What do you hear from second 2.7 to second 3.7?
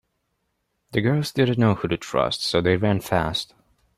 ran fast.